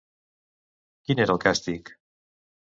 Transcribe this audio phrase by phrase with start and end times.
[1.05, 1.95] Quin era el càstig?